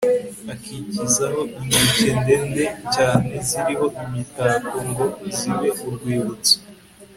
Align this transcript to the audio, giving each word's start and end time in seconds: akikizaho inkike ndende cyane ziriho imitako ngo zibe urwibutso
akikizaho 0.53 1.41
inkike 1.57 2.07
ndende 2.21 2.63
cyane 2.93 3.29
ziriho 3.47 3.85
imitako 4.03 4.75
ngo 4.89 5.05
zibe 5.37 5.69
urwibutso 5.87 6.55